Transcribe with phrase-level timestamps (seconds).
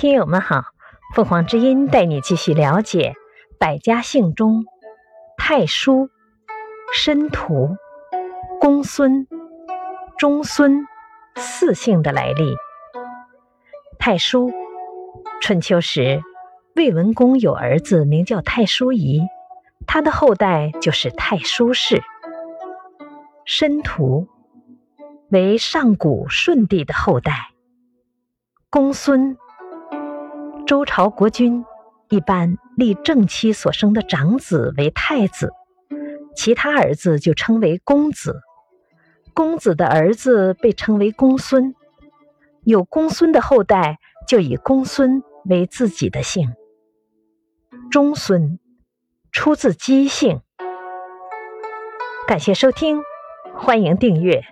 [0.00, 0.62] 听友们好，
[1.12, 3.16] 凤凰之音带你继续了解
[3.58, 4.64] 百家姓中
[5.36, 6.08] 太叔、
[6.94, 7.76] 申屠、
[8.60, 9.26] 公孙、
[10.16, 10.86] 中孙
[11.34, 12.54] 四姓的来历。
[13.98, 14.52] 太叔，
[15.40, 16.22] 春秋时
[16.76, 19.22] 魏文公有儿子名叫太叔仪，
[19.84, 22.04] 他的后代就是太叔氏。
[23.44, 24.28] 申屠
[25.28, 27.48] 为上古舜帝的后代。
[28.70, 29.36] 公孙，
[30.68, 31.64] 周朝国君
[32.10, 35.50] 一般立正妻所生的长子为太子，
[36.36, 38.42] 其他儿子就称为公子。
[39.32, 41.74] 公子的儿子被称为公孙，
[42.64, 46.52] 有公孙的后代就以公孙为自己的姓。
[47.90, 48.58] 中孙
[49.32, 50.42] 出自姬姓。
[52.26, 53.00] 感谢收听，
[53.56, 54.44] 欢迎订阅。